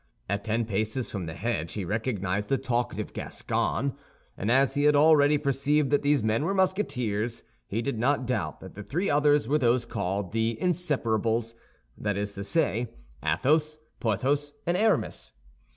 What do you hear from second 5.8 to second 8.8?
that these men were Musketeers, he did not doubt that